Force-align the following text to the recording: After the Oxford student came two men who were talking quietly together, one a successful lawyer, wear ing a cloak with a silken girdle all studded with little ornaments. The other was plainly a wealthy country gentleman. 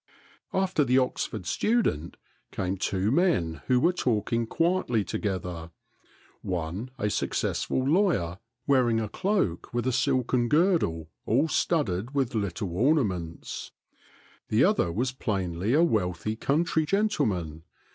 After 0.51 0.83
the 0.83 0.97
Oxford 0.97 1.45
student 1.45 2.17
came 2.51 2.75
two 2.75 3.11
men 3.11 3.61
who 3.67 3.79
were 3.79 3.93
talking 3.93 4.47
quietly 4.47 5.03
together, 5.03 5.69
one 6.41 6.89
a 6.97 7.07
successful 7.07 7.85
lawyer, 7.87 8.39
wear 8.65 8.89
ing 8.89 8.99
a 8.99 9.07
cloak 9.07 9.71
with 9.75 9.85
a 9.85 9.91
silken 9.91 10.49
girdle 10.49 11.11
all 11.27 11.47
studded 11.47 12.15
with 12.15 12.33
little 12.33 12.75
ornaments. 12.75 13.73
The 14.49 14.63
other 14.65 14.91
was 14.91 15.11
plainly 15.11 15.75
a 15.75 15.83
wealthy 15.83 16.35
country 16.35 16.87
gentleman. 16.87 17.61